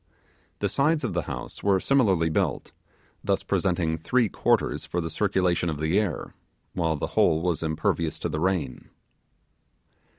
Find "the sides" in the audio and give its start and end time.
0.61-1.03